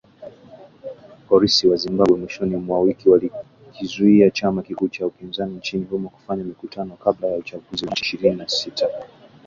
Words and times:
Polisi 1.29 1.63
wa 1.69 1.77
Zimbabwe 1.83 2.15
mwishoni 2.17 2.55
mwa 2.57 2.79
wiki 2.79 3.09
walikizuia 3.09 4.29
chama 4.31 4.61
kikuu 4.61 4.87
cha 4.87 5.05
upinzani 5.07 5.55
nchini 5.55 5.83
humo 5.89 6.09
kufanya 6.09 6.43
mikutano 6.43 6.95
kabla 6.95 7.27
ya 7.27 7.37
uchaguzi 7.37 7.83
wa 7.85 7.89
Machi 7.89 8.01
ishirini 8.03 8.35
na 8.35 8.49
sita 8.49 8.87